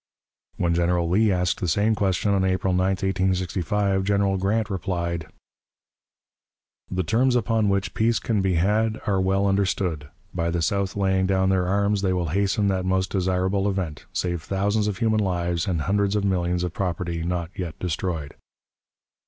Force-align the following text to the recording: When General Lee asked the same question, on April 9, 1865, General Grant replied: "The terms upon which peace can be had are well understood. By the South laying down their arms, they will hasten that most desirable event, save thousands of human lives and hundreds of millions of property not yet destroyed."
When 0.57 0.73
General 0.73 1.07
Lee 1.07 1.31
asked 1.31 1.59
the 1.59 1.67
same 1.67 1.93
question, 1.93 2.31
on 2.33 2.43
April 2.43 2.73
9, 2.73 2.87
1865, 2.87 4.03
General 4.03 4.35
Grant 4.37 4.67
replied: 4.71 5.27
"The 6.89 7.03
terms 7.03 7.35
upon 7.35 7.69
which 7.69 7.93
peace 7.93 8.17
can 8.17 8.41
be 8.41 8.55
had 8.55 8.99
are 9.05 9.21
well 9.21 9.45
understood. 9.45 10.09
By 10.33 10.49
the 10.49 10.63
South 10.63 10.95
laying 10.95 11.27
down 11.27 11.49
their 11.49 11.67
arms, 11.67 12.01
they 12.01 12.13
will 12.13 12.29
hasten 12.29 12.67
that 12.69 12.83
most 12.83 13.11
desirable 13.11 13.69
event, 13.69 14.05
save 14.11 14.41
thousands 14.41 14.87
of 14.87 14.97
human 14.97 15.19
lives 15.19 15.67
and 15.67 15.81
hundreds 15.81 16.15
of 16.15 16.23
millions 16.25 16.63
of 16.63 16.73
property 16.73 17.21
not 17.21 17.51
yet 17.55 17.77
destroyed." 17.77 18.33